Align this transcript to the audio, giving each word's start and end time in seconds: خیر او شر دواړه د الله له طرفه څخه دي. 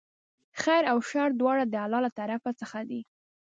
خیر 0.61 0.83
او 0.93 0.97
شر 1.09 1.29
دواړه 1.39 1.63
د 1.67 1.75
الله 1.85 1.99
له 2.05 2.11
طرفه 2.19 2.51
څخه 2.61 2.79
دي. 2.89 3.01